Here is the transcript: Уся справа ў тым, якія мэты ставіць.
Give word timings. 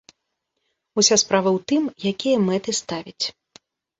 Уся 1.01 1.17
справа 1.23 1.49
ў 1.51 1.59
тым, 1.71 1.83
якія 2.13 2.37
мэты 2.47 2.71
ставіць. 2.81 3.25